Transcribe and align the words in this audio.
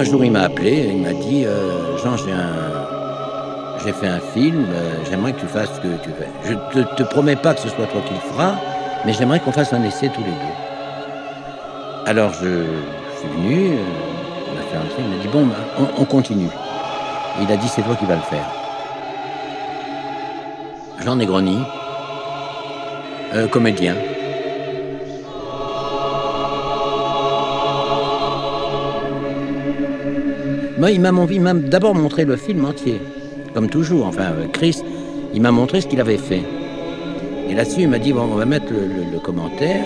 un 0.00 0.04
jour, 0.04 0.24
il 0.24 0.32
m'a 0.32 0.44
appelé, 0.44 0.88
il 0.94 1.02
m'a 1.02 1.12
dit 1.12 1.44
euh, 1.44 1.98
Jean, 1.98 2.16
j'ai 2.16 2.32
un. 2.32 2.86
Fait 3.80 4.06
un 4.06 4.20
film, 4.20 4.66
euh, 4.70 4.92
j'aimerais 5.10 5.32
que 5.32 5.40
tu 5.40 5.46
fasses 5.46 5.70
ce 5.74 5.80
que 5.80 5.88
tu 6.02 6.10
fais. 6.10 6.28
Je 6.44 6.54
te, 6.80 6.94
te 6.96 7.02
promets 7.02 7.34
pas 7.34 7.54
que 7.54 7.60
ce 7.60 7.68
soit 7.68 7.86
toi 7.86 8.00
qui 8.06 8.14
le 8.14 8.20
feras, 8.20 8.54
mais 9.04 9.12
j'aimerais 9.14 9.40
qu'on 9.40 9.52
fasse 9.52 9.72
un 9.72 9.82
essai 9.82 10.10
tous 10.10 10.20
les 10.20 10.26
deux. 10.26 12.06
Alors 12.06 12.32
je, 12.34 12.66
suis 13.18 13.28
venu, 13.36 13.72
euh, 13.72 13.82
on 14.54 14.58
a 14.58 14.62
fait 14.62 14.76
un 14.76 14.86
essai, 14.86 15.00
il 15.00 15.16
m'a 15.16 15.22
dit 15.22 15.28
bon, 15.28 15.46
ben, 15.46 15.88
on, 15.98 16.04
continue. 16.04 16.50
il 17.40 17.50
a 17.50 17.56
dit 17.56 17.68
c'est 17.68 17.82
toi 17.82 17.96
qui 17.96 18.04
vas 18.04 18.16
le 18.16 18.20
faire. 18.20 18.46
Jean 21.02 21.16
Negroni, 21.16 21.58
comédien. 23.50 23.96
Moi, 30.80 30.92
il 30.92 31.02
m'a 31.02 31.52
d'abord 31.52 31.94
montré 31.94 32.24
le 32.24 32.36
film 32.36 32.64
entier, 32.64 33.02
comme 33.52 33.68
toujours. 33.68 34.06
Enfin, 34.06 34.32
Chris, 34.50 34.78
il 35.34 35.42
m'a 35.42 35.50
montré 35.50 35.82
ce 35.82 35.86
qu'il 35.86 36.00
avait 36.00 36.16
fait. 36.16 36.42
Et 37.50 37.54
là-dessus, 37.54 37.82
il 37.82 37.88
m'a 37.88 37.98
dit, 37.98 38.14
bon, 38.14 38.22
on 38.22 38.34
va 38.34 38.46
mettre 38.46 38.72
le, 38.72 39.18
commentaire. 39.18 39.84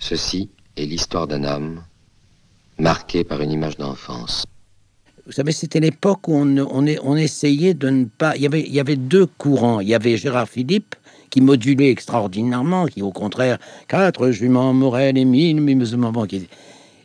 Ceci 0.00 0.50
est 0.76 0.86
l'histoire 0.86 1.28
d'un 1.28 1.44
homme 1.44 1.84
marqué 2.80 3.22
par 3.22 3.40
une 3.40 3.52
image 3.52 3.76
d'enfance. 3.76 4.44
Vous 5.26 5.32
savez, 5.32 5.50
c'était 5.50 5.80
l'époque 5.80 6.28
où 6.28 6.34
on, 6.36 7.16
essayait 7.16 7.74
de 7.74 7.90
ne 7.90 8.04
pas. 8.04 8.36
Il 8.36 8.42
y, 8.42 8.80
avait, 8.80 8.94
deux 8.94 9.26
courants. 9.26 9.80
Il 9.80 9.88
y 9.88 9.94
avait 9.94 10.16
Gérard 10.16 10.48
Philippe, 10.48 10.94
qui 11.30 11.40
modulait 11.40 11.90
extraordinairement, 11.90 12.86
qui 12.86 13.02
au 13.02 13.10
contraire, 13.10 13.58
quatre 13.88 14.30
juments, 14.30 14.72
Morel 14.72 15.18
et 15.18 15.24
mille, 15.24 15.58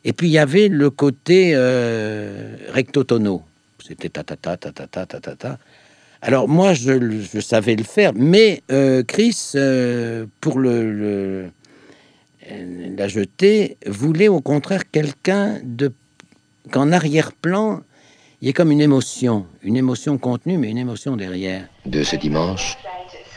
Et 0.06 0.14
puis 0.14 0.28
il 0.28 0.32
y 0.32 0.38
avait 0.38 0.68
le 0.68 0.92
côté 0.92 1.54
euh, 1.56 2.58
recto-tono. 2.70 3.42
C'était 3.84 4.10
ta 4.10 4.24
ta 4.24 4.36
ta 4.36 4.56
ta 4.56 4.72
ta 4.72 4.86
ta 4.86 5.06
ta 5.08 5.20
ta 5.20 5.36
ta. 5.36 5.58
Alors 6.22 6.48
moi, 6.48 6.76
je, 6.76 7.24
je 7.34 7.40
savais 7.40 7.76
le 7.76 7.84
faire, 7.84 8.12
mais 8.14 8.62
euh, 8.72 9.02
Chris, 9.02 9.54
euh, 9.56 10.28
pour 10.40 10.60
le, 10.60 11.50
la 12.96 13.08
jeter, 13.08 13.78
voulait 13.88 14.28
au 14.28 14.42
contraire 14.42 14.92
quelqu'un 14.92 15.60
de 15.64 15.92
qu'en 16.70 16.92
arrière-plan, 16.92 17.82
il 18.42 18.48
y 18.48 18.50
a 18.50 18.54
comme 18.54 18.72
une 18.72 18.82
émotion, 18.82 19.46
une 19.62 19.78
émotion 19.78 20.18
contenue, 20.18 20.58
mais 20.58 20.72
une 20.72 20.80
émotion 20.80 21.16
derrière. 21.16 21.68
De 21.86 22.04
ce 22.04 22.16
dimanche, 22.16 22.76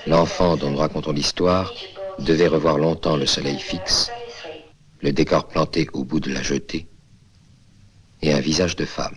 l'enfant 0.06 0.56
dont 0.56 0.70
nous 0.70 0.78
racontons 0.78 1.12
l'histoire 1.12 1.74
devait 2.18 2.46
revoir 2.46 2.78
longtemps 2.78 3.16
le 3.16 3.26
soleil 3.26 3.58
fixe, 3.58 4.10
le 5.02 5.12
décor 5.12 5.46
planté 5.48 5.88
au 5.92 6.04
bout 6.04 6.20
de 6.20 6.32
la 6.32 6.42
jetée, 6.42 6.86
et 8.22 8.32
un 8.32 8.40
visage 8.40 8.76
de 8.76 8.86
femme. 8.86 9.16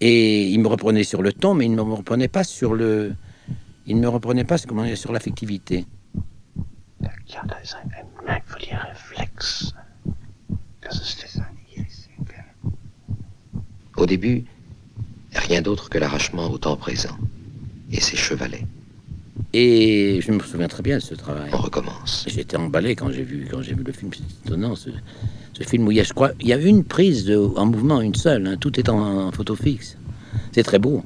Et 0.00 0.48
il 0.48 0.58
me 0.58 0.66
reprenait 0.66 1.04
sur 1.04 1.22
le 1.22 1.32
ton, 1.32 1.54
mais 1.54 1.66
il 1.66 1.70
ne 1.70 1.76
me 1.76 1.94
reprenait 1.94 2.26
pas 2.28 2.42
sur 2.42 2.74
le... 2.74 3.14
Il 3.86 3.96
ne 3.96 4.00
me 4.00 4.08
reprenait 4.08 4.44
pas 4.44 4.58
comment 4.58 4.96
sur 4.96 5.12
l'affectivité. 5.12 5.86
Au 13.96 14.06
début, 14.06 14.44
Rien 15.52 15.60
d'autre 15.60 15.90
que 15.90 15.98
l'arrachement 15.98 16.50
au 16.50 16.56
temps 16.56 16.76
présent 16.76 17.14
et 17.92 18.00
ses 18.00 18.16
chevalets. 18.16 18.64
Et 19.52 20.18
je 20.22 20.32
me 20.32 20.40
souviens 20.40 20.66
très 20.66 20.82
bien 20.82 20.96
de 20.96 21.02
ce 21.02 21.14
travail. 21.14 21.50
On 21.52 21.58
recommence. 21.58 22.24
J'étais 22.26 22.56
emballé 22.56 22.96
quand 22.96 23.10
j'ai 23.10 23.22
vu, 23.22 23.46
quand 23.50 23.60
j'ai 23.60 23.74
vu 23.74 23.84
le 23.84 23.92
film. 23.92 24.12
C'est 24.14 24.46
étonnant, 24.46 24.74
ce, 24.74 24.88
film 25.68 25.86
où 25.86 25.90
il 25.90 25.98
y 25.98 26.00
a, 26.00 26.04
je 26.04 26.14
crois, 26.14 26.30
il 26.40 26.48
y 26.48 26.54
a 26.54 26.56
une 26.56 26.84
prise 26.84 27.26
de, 27.26 27.36
en 27.36 27.66
mouvement, 27.66 28.00
une 28.00 28.14
seule. 28.14 28.46
Hein. 28.46 28.56
tout 28.58 28.80
est 28.80 28.88
en, 28.88 29.30
photo 29.30 29.54
fixe. 29.54 29.98
C'est 30.52 30.62
très 30.62 30.78
beau. 30.78 31.04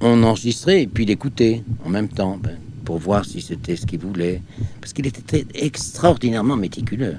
On 0.00 0.24
enregistrait 0.24 0.82
et 0.82 0.86
puis 0.88 1.06
l'écoutait 1.06 1.62
en 1.84 1.88
même 1.88 2.08
temps 2.08 2.36
ben, 2.42 2.58
pour 2.84 2.98
voir 2.98 3.24
si 3.24 3.40
c'était 3.40 3.76
ce 3.76 3.86
qu'il 3.86 4.00
voulait. 4.00 4.42
Parce 4.80 4.92
qu'il 4.92 5.06
était 5.06 5.46
extraordinairement 5.54 6.56
méticuleux 6.56 7.14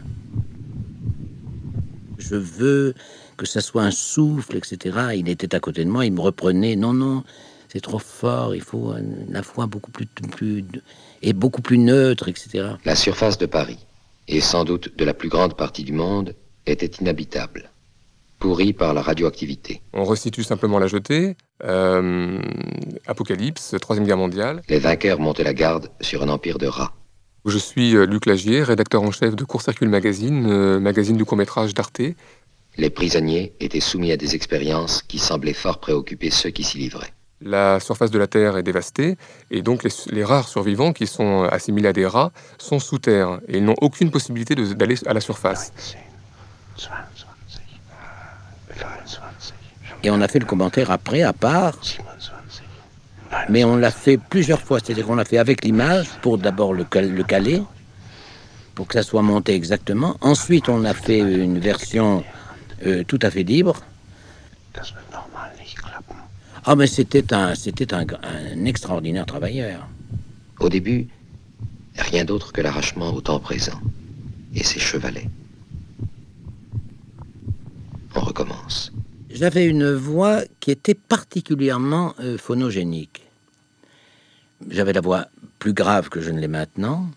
je 2.30 2.36
veux 2.36 2.94
que 3.38 3.46
ça 3.46 3.62
soit 3.62 3.84
un 3.84 3.92
souffle, 3.92 4.58
etc. 4.58 4.98
Il 5.16 5.30
était 5.30 5.56
à 5.56 5.60
côté 5.60 5.86
de 5.86 5.90
moi, 5.90 6.06
il 6.06 6.14
me 6.14 6.22
reprenait. 6.22 6.76
Non, 6.76 6.94
non, 6.94 7.24
c'est 7.68 7.82
trop 7.82 8.00
fort, 8.00 8.56
il 8.56 8.62
faut 8.62 8.94
la 9.30 9.42
voix 9.42 9.68
beaucoup 9.68 9.92
plus, 9.92 10.06
plus 10.06 10.66
et 11.22 11.34
beaucoup 11.34 11.62
plus 11.62 11.78
neutre, 11.78 12.28
etc. 12.28 12.70
La 12.86 12.96
surface 12.96 13.38
de 13.38 13.46
Paris, 13.46 13.80
et 14.28 14.42
sans 14.42 14.66
doute 14.66 14.98
de 14.98 15.06
la 15.06 15.14
plus 15.14 15.30
grande 15.30 15.56
partie 15.56 15.84
du 15.84 15.94
monde, 15.94 16.34
était 16.66 16.92
inhabitable, 17.00 17.70
pourrie 18.40 18.74
par 18.74 18.94
la 18.94 19.02
radioactivité. 19.02 19.82
On 19.94 20.04
resitue 20.04 20.44
simplement 20.44 20.80
la 20.80 20.88
jetée. 20.88 21.38
Euh, 21.64 22.40
Apocalypse, 23.08 23.76
Troisième 23.82 24.06
Guerre 24.06 24.18
mondiale. 24.18 24.62
Les 24.70 24.80
vainqueurs 24.80 25.20
montaient 25.20 25.44
la 25.44 25.54
garde 25.54 25.90
sur 26.02 26.24
un 26.24 26.30
empire 26.30 26.58
de 26.58 26.68
rats. 26.68 26.94
Je 27.48 27.58
suis 27.58 27.96
euh, 27.96 28.06
Luc 28.06 28.26
Lagier, 28.26 28.62
rédacteur 28.62 29.02
en 29.04 29.12
chef 29.12 29.34
de 29.34 29.46
Court 29.46 29.62
Circule 29.62 29.88
Magazine, 29.88 30.48
euh, 30.50 30.82
magazine 30.82 31.16
du 31.16 31.24
court-métrage 31.24 31.74
d'Arte. 31.74 32.02
Les 32.76 32.90
prisonniers 32.90 33.54
étaient 33.62 33.80
soumis 33.80 34.12
à 34.12 34.18
des 34.18 34.36
expériences 34.36 35.02
qui 35.02 35.18
semblaient 35.18 35.54
fort 35.54 35.80
préoccuper 35.80 36.30
ceux 36.30 36.50
qui 36.50 36.66
s'y 36.66 36.78
livraient. 36.78 37.14
La 37.40 37.80
surface 37.80 38.12
de 38.12 38.20
la 38.20 38.28
Terre 38.28 38.58
est 38.58 38.64
dévastée 38.64 39.16
et 39.50 39.62
donc 39.62 39.86
les, 39.86 40.24
rares 40.26 40.50
survivants 40.50 40.92
qui 40.92 41.08
sont 41.08 41.44
assimilés 41.44 41.88
à 41.88 41.94
des 41.94 42.06
rats 42.06 42.34
sont 42.58 42.80
sous 42.80 43.00
terre 43.00 43.40
et 43.48 43.60
ils 43.60 43.64
n'ont 43.64 43.76
aucune 43.80 44.12
possibilité 44.12 44.54
d'aller 44.56 44.96
à 45.06 45.14
la 45.14 45.22
surface. 45.22 45.72
Et 50.04 50.10
on 50.10 50.20
a 50.20 50.28
fait 50.28 50.40
le 50.40 50.46
commentaire 50.46 50.92
après, 50.92 51.22
à 51.22 51.32
part, 51.32 51.80
mais 53.50 53.64
on 53.64 53.76
l'a 53.76 53.92
fait 53.92 54.18
plusieurs 54.18 54.62
fois, 54.62 54.80
c'est-à-dire 54.80 55.06
qu'on 55.06 55.16
l'a 55.16 55.26
fait 55.26 55.38
avec 55.38 55.64
l'image 55.64 56.08
pour 56.22 56.38
d'abord 56.38 56.74
le, 56.74 56.86
le, 56.94 57.24
caler, 57.24 57.62
pour 58.76 58.88
que 58.88 58.94
ça 58.94 59.04
soit 59.04 59.22
monté 59.22 59.54
exactement. 59.54 60.18
Ensuite, 60.22 60.70
on 60.70 60.84
a 60.86 60.94
fait 60.94 61.20
une 61.20 61.60
version 61.60 62.24
euh, 62.86 63.04
tout 63.04 63.20
à 63.22 63.32
fait 63.32 63.44
libre. 63.44 63.82
Ah, 66.66 66.76
mais 66.76 66.88
c'était 66.88 67.34
un, 67.34 67.56
c'était 67.56 67.94
un, 67.94 68.06
un 68.24 68.66
extraordinaire 68.66 69.26
travailleur. 69.26 69.88
Au 70.60 70.70
début, 70.70 71.08
rien 71.98 72.26
d'autre 72.26 72.52
que 72.52 72.62
l'arrachement 72.62 73.14
au 73.14 73.22
temps 73.22 73.40
présent 73.40 73.80
et 74.54 74.64
ses 74.64 74.80
chevalets. 74.80 75.30
On 78.16 78.20
recommence. 78.20 78.92
J'avais 79.30 79.68
une 79.68 79.94
voix 79.94 80.42
qui 80.60 80.72
était 80.72 80.96
particulièrement 80.96 82.16
euh, 82.20 82.38
phonogénique. 82.38 83.27
J'avais 84.70 84.94
la 84.94 85.02
voix 85.02 85.28
plus 85.60 85.74
grave 85.74 86.10
que 86.10 86.22
je 86.22 86.32
ne 86.32 86.40
l'ai 86.40 86.48
maintenant. 86.48 87.08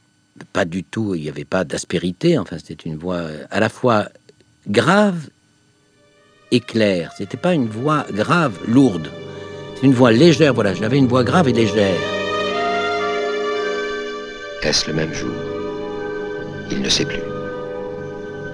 Pas 0.53 0.65
du 0.65 0.85
tout, 0.85 1.15
il 1.15 1.23
n'y 1.23 1.29
avait 1.29 1.45
pas 1.45 1.65
d'aspérité. 1.65 2.39
Enfin, 2.39 2.57
c'était 2.59 2.89
une 2.89 2.97
voix 2.97 3.17
euh, 3.17 3.45
à 3.51 3.61
la 3.61 3.69
fois 3.69 4.09
grave 4.69 5.29
et 6.51 6.61
claire. 6.61 7.13
C'était 7.17 7.37
pas 7.37 7.55
une 7.55 7.69
voix 7.69 8.07
grave, 8.11 8.59
lourde. 8.67 9.11
C'est 9.77 9.87
une 9.87 9.95
voix 9.95 10.13
légère. 10.13 10.55
Voilà, 10.55 10.75
j'avais 10.75 10.99
une 10.99 11.09
voix 11.09 11.25
grave 11.25 11.49
et 11.49 11.53
légère. 11.53 11.99
Est-ce 14.63 14.89
le 14.89 14.95
même 14.95 15.13
jour? 15.13 15.35
Il 16.71 16.81
ne 16.81 16.89
sait 16.89 17.07
plus. 17.07 17.23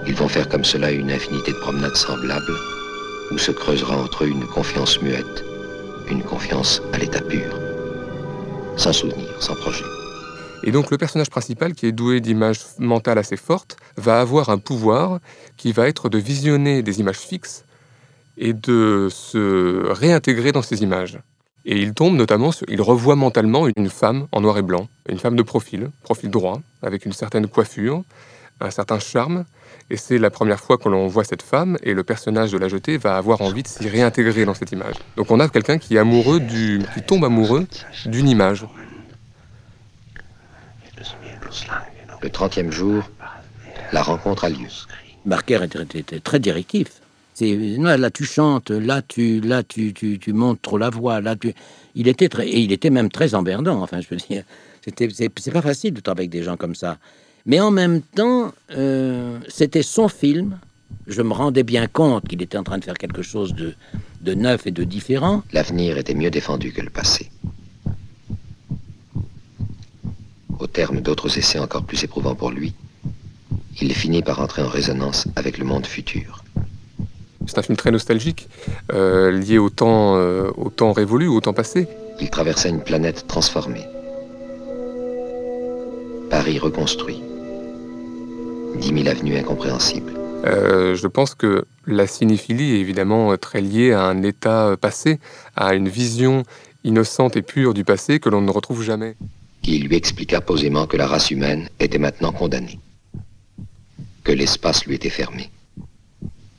Ils 0.07 0.15
vont 0.15 0.29
faire 0.29 0.47
comme 0.47 0.63
cela 0.63 0.91
une 0.91 1.11
infinité 1.11 1.51
de 1.51 1.57
promenades 1.57 1.97
semblables 1.97 2.55
où 3.31 3.37
se 3.37 3.51
creusera 3.51 3.97
entre 3.97 4.23
eux 4.23 4.29
une 4.29 4.47
confiance 4.47 5.01
muette, 5.01 5.43
une 6.09 6.23
confiance 6.23 6.81
à 6.93 6.97
l'état 6.97 7.21
pur, 7.21 7.59
sans 8.77 8.93
souvenir, 8.93 9.27
sans 9.41 9.55
projet. 9.55 9.83
Et 10.63 10.71
donc 10.71 10.91
le 10.91 10.97
personnage 10.97 11.29
principal, 11.29 11.73
qui 11.73 11.85
est 11.85 11.91
doué 11.91 12.19
d'images 12.21 12.61
mentales 12.79 13.17
assez 13.17 13.37
fortes, 13.37 13.77
va 13.95 14.19
avoir 14.19 14.49
un 14.49 14.57
pouvoir 14.57 15.19
qui 15.55 15.71
va 15.71 15.87
être 15.87 16.09
de 16.09 16.17
visionner 16.17 16.81
des 16.81 16.99
images 16.99 17.19
fixes 17.19 17.65
et 18.37 18.53
de 18.53 19.07
se 19.11 19.87
réintégrer 19.91 20.51
dans 20.51 20.61
ces 20.61 20.83
images. 20.83 21.19
Et 21.65 21.81
il 21.81 21.93
tombe 21.93 22.15
notamment, 22.15 22.51
sur, 22.51 22.65
il 22.69 22.81
revoit 22.81 23.15
mentalement 23.15 23.67
une 23.75 23.89
femme 23.89 24.27
en 24.31 24.41
noir 24.41 24.57
et 24.57 24.61
blanc, 24.61 24.87
une 25.09 25.19
femme 25.19 25.35
de 25.35 25.43
profil, 25.43 25.89
profil 26.03 26.29
droit, 26.29 26.61
avec 26.81 27.05
une 27.05 27.13
certaine 27.13 27.47
coiffure, 27.47 28.03
un 28.59 28.71
certain 28.71 28.99
charme, 28.99 29.45
et 29.89 29.97
c'est 29.97 30.17
la 30.17 30.29
première 30.29 30.59
fois 30.59 30.77
que 30.77 30.89
l'on 30.89 31.07
voit 31.07 31.23
cette 31.23 31.41
femme 31.41 31.77
et 31.83 31.93
le 31.93 32.03
personnage 32.03 32.51
de 32.51 32.57
la 32.57 32.67
jetée 32.67 32.97
va 32.97 33.17
avoir 33.17 33.41
envie 33.41 33.63
de 33.63 33.67
s'y 33.67 33.87
réintégrer 33.87 34.45
dans 34.45 34.53
cette 34.53 34.71
image. 34.71 34.95
Donc 35.15 35.31
on 35.31 35.39
a 35.39 35.47
quelqu'un 35.47 35.77
qui 35.77 35.95
est 35.95 35.99
amoureux 35.99 36.39
du, 36.39 36.81
qui 36.93 37.01
tombe 37.03 37.23
amoureux 37.23 37.67
d'une 38.05 38.27
image. 38.27 38.65
Le 42.21 42.29
30e 42.29 42.71
jour, 42.71 43.03
la 43.93 44.01
rencontre 44.01 44.45
a 44.45 44.49
lieu. 44.49 44.67
Barker 45.25 45.59
était, 45.63 46.19
très 46.19 46.39
directif. 46.39 47.01
C'est 47.33 47.55
là 47.55 48.09
tu 48.09 48.25
chantes, 48.25 48.71
là 48.71 49.03
tu 49.07 49.39
là 49.41 49.61
tu, 49.61 49.93
tu, 49.93 50.17
tu 50.17 50.33
montes 50.33 50.59
trop 50.61 50.79
la 50.79 50.89
voix, 50.89 51.21
là 51.21 51.35
tu. 51.35 51.53
Il 51.93 52.07
était 52.07 52.29
très 52.29 52.47
et 52.47 52.59
il 52.59 52.71
était 52.71 52.89
même 52.89 53.09
très 53.09 53.35
emmerdant. 53.35 53.81
Enfin, 53.83 54.01
je 54.01 54.07
veux 54.09 54.17
dire, 54.17 54.43
c'était 54.83 55.07
c'est 55.13 55.51
pas 55.51 55.61
facile 55.61 55.93
de 55.93 55.99
travailler 56.01 56.23
avec 56.23 56.31
des 56.31 56.43
gens 56.43 56.57
comme 56.57 56.73
ça. 56.73 56.97
Mais 57.47 57.61
en 57.61 57.71
même 57.71 58.01
temps, 58.01 58.51
euh, 58.71 59.39
c'était 59.47 59.81
son 59.81 60.09
film. 60.09 60.59
Je 61.07 61.21
me 61.21 61.33
rendais 61.33 61.63
bien 61.63 61.87
compte 61.87 62.27
qu'il 62.27 62.41
était 62.41 62.57
en 62.57 62.63
train 62.63 62.77
de 62.77 62.83
faire 62.83 62.97
quelque 62.97 63.21
chose 63.21 63.53
de, 63.55 63.73
de 64.21 64.33
neuf 64.33 64.67
et 64.67 64.71
de 64.71 64.83
différent. 64.83 65.43
L'avenir 65.53 65.97
était 65.97 66.13
mieux 66.13 66.29
défendu 66.29 66.73
que 66.73 66.81
le 66.81 66.89
passé. 66.89 67.31
Au 70.59 70.67
terme 70.67 70.99
d'autres 70.99 71.37
essais 71.37 71.59
encore 71.59 71.83
plus 71.83 72.03
éprouvants 72.03 72.35
pour 72.35 72.51
lui, 72.51 72.73
il 73.79 73.93
finit 73.93 74.23
par 74.23 74.41
entrer 74.41 74.61
en 74.61 74.67
résonance 74.67 75.27
avec 75.37 75.57
le 75.57 75.63
monde 75.63 75.85
futur. 75.85 76.43
C'est 77.45 77.59
un 77.59 77.61
film 77.61 77.77
très 77.77 77.91
nostalgique, 77.91 78.49
euh, 78.91 79.31
lié 79.31 79.57
au 79.57 79.69
temps, 79.69 80.17
euh, 80.17 80.49
au 80.57 80.69
temps 80.69 80.91
révolu, 80.91 81.27
au 81.27 81.39
temps 81.39 81.53
passé. 81.53 81.87
Il 82.19 82.29
traversait 82.29 82.69
une 82.69 82.81
planète 82.81 83.25
transformée. 83.27 83.85
Paris 86.29 86.59
reconstruit. 86.59 87.21
Dix 88.79 88.91
mille 88.93 89.09
avenues 89.09 89.37
incompréhensibles. 89.37 90.13
Euh, 90.45 90.95
je 90.95 91.07
pense 91.07 91.35
que 91.35 91.65
la 91.85 92.07
cinéphilie 92.07 92.75
est 92.75 92.79
évidemment 92.79 93.35
très 93.37 93.61
liée 93.61 93.91
à 93.91 94.03
un 94.03 94.23
état 94.23 94.75
passé, 94.79 95.19
à 95.55 95.73
une 95.73 95.89
vision 95.89 96.43
innocente 96.83 97.35
et 97.35 97.41
pure 97.41 97.73
du 97.73 97.83
passé 97.83 98.19
que 98.19 98.29
l'on 98.29 98.41
ne 98.41 98.51
retrouve 98.51 98.83
jamais. 98.83 99.15
Il 99.63 99.87
lui 99.87 99.95
expliqua 99.95 100.41
posément 100.41 100.87
que 100.87 100.95
la 100.95 101.07
race 101.07 101.31
humaine 101.31 101.69
était 101.79 101.97
maintenant 101.97 102.31
condamnée, 102.31 102.79
que 104.23 104.31
l'espace 104.31 104.85
lui 104.85 104.95
était 104.95 105.09
fermé 105.09 105.49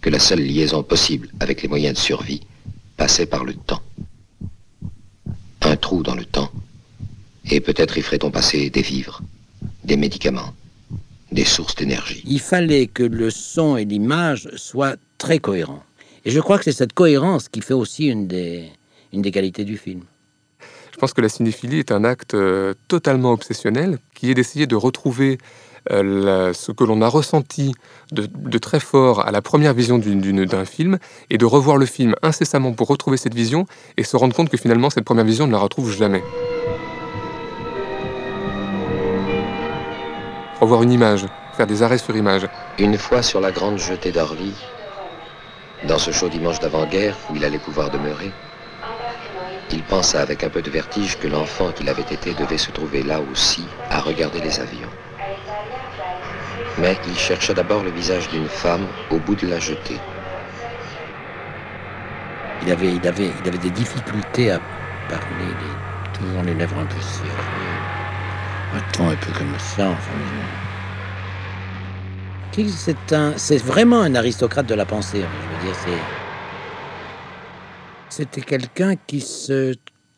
que 0.01 0.11
la 0.11 0.19
seule 0.19 0.41
liaison 0.41 0.83
possible 0.83 1.29
avec 1.41 1.63
les 1.63 1.69
moyens 1.69 1.95
de 1.95 2.01
survie 2.01 2.43
passait 2.97 3.27
par 3.27 3.45
le 3.45 3.55
temps. 3.55 3.83
Un 5.63 5.77
trou 5.77 6.03
dans 6.03 6.15
le 6.15 6.25
temps, 6.25 6.51
et 7.51 7.61
peut-être 7.61 7.99
y 7.99 8.03
ferait-on 8.03 8.31
passer 8.31 8.71
des 8.71 8.83
vivres, 8.83 9.21
des 9.85 9.97
médicaments, 9.97 10.55
des 11.33 11.45
sources 11.45 11.75
d'énergie. 11.75 12.23
Il 12.27 12.41
fallait 12.41 12.87
que 12.87 13.03
le 13.03 13.31
son 13.31 13.77
et 13.77 13.85
l'image 13.85 14.49
soient 14.57 14.97
très 15.19 15.39
cohérents. 15.39 15.83
Et 16.25 16.31
je 16.31 16.41
crois 16.41 16.59
que 16.59 16.65
c'est 16.65 16.73
cette 16.73 16.93
cohérence 16.93 17.49
qui 17.49 17.61
fait 17.61 17.75
aussi 17.75 18.07
une 18.07 18.27
des, 18.27 18.71
une 19.13 19.23
des 19.23 19.31
qualités 19.31 19.65
du 19.65 19.77
film. 19.77 20.03
Je 20.93 20.99
pense 20.99 21.13
que 21.13 21.21
la 21.21 21.29
cinéphilie 21.29 21.79
est 21.79 21.93
un 21.93 22.03
acte 22.03 22.35
euh, 22.35 22.75
totalement 22.89 23.33
obsessionnel 23.33 23.99
qui 24.15 24.31
est 24.31 24.35
d'essayer 24.35 24.67
de 24.67 24.75
retrouver 24.75 25.39
euh, 25.91 26.53
ce 26.53 26.73
que 26.73 26.85
l'on 26.85 27.01
a 27.03 27.09
ressenti 27.09 27.73
de, 28.11 28.59
très 28.59 28.81
fort 28.81 29.27
à 29.27 29.31
la 29.31 29.41
première 29.41 29.75
vision 29.75 29.99
d'un 29.99 30.65
film 30.65 30.99
et 31.31 31.39
de 31.39 31.45
revoir 31.45 31.77
le 31.77 31.87
film 31.87 32.15
incessamment 32.23 32.73
pour 32.73 32.89
retrouver 32.89 33.17
cette 33.17 33.35
vision 33.35 33.67
et 33.97 34.03
se 34.03 34.17
rendre 34.17 34.35
compte 34.35 34.51
que 34.51 34.57
finalement 34.57 34.91
cette 34.91 35.05
première 35.05 35.25
vision 35.25 35.47
ne 35.47 35.53
la 35.53 35.59
retrouve 35.59 35.91
jamais. 35.97 36.23
Revoir 40.61 40.83
une 40.83 40.93
image, 40.93 41.27
faire 41.57 41.67
des 41.67 41.83
arrêts 41.83 41.99
sur 41.99 42.17
image. 42.17 42.49
Une 42.79 42.99
fois 42.99 43.23
sur 43.23 43.41
la 43.41 43.53
grande 43.53 43.79
jetée 43.79 44.13
d'Orly, 44.13 44.55
dans 45.85 45.99
ce 45.99 46.11
chaud 46.11 46.29
dimanche 46.29 46.61
d'avant-guerre 46.61 47.17
où 47.31 47.37
il 47.37 47.45
allait 47.45 47.59
pouvoir 47.59 47.91
demeurer, 47.91 48.33
il 49.71 49.83
pensa 49.83 50.21
avec 50.21 50.43
un 50.43 50.49
peu 50.49 50.63
de 50.63 50.71
vertige 50.71 51.19
que 51.19 51.29
l'enfant 51.29 51.71
qu'il 51.73 51.89
avait 51.89 52.03
été 52.03 52.35
devait 52.35 52.59
se 52.59 52.71
trouver 52.71 53.03
là 53.03 53.21
aussi 53.33 53.67
à 53.91 54.01
regarder 54.01 54.41
les 54.41 54.61
avions 54.61 54.89
mais 56.81 56.97
il 57.07 57.17
chercha 57.17 57.55
d'abord 57.55 57.83
le 57.83 57.91
visage 57.91 58.29
d'une 58.29 58.49
femme 58.49 58.87
au 59.11 59.19
bout 59.19 59.35
de 59.35 59.47
la 59.49 59.59
jetée. 59.59 59.99
Il 62.63 62.73
avait, 62.73 62.95
il 62.95 63.07
avait, 63.07 63.31
il 63.43 63.49
avait 63.49 63.59
des 63.59 63.71
difficultés 63.71 64.51
à 64.53 64.61
parler, 65.09 65.55
toujours 66.13 66.43
les 66.43 66.55
lèvres 66.55 66.79
un 66.79 66.85
peu 66.85 67.01
serrées, 67.01 67.68
ton 68.93 69.09
un 69.09 69.17
peu 69.17 69.33
comme 69.33 69.59
ça. 69.59 69.97
c'est 72.69 73.13
un, 73.13 73.35
c'est 73.37 73.59
vraiment 73.59 74.01
un 74.01 74.15
aristocrate 74.15 74.67
de 74.67 74.75
la 74.75 74.85
pensée. 74.85 75.21
Je 75.21 75.57
veux 75.57 75.65
dire, 75.65 75.81
c'est, 75.85 76.01
c'était 78.09 78.41
quelqu'un 78.41 78.95
qui 78.97 79.21
se, 79.21 79.75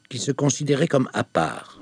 qui 0.08 0.18
se 0.18 0.32
considérait 0.32 0.88
comme 0.88 1.08
à 1.12 1.24
part. 1.24 1.80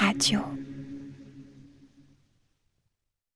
Radio. 0.00 0.55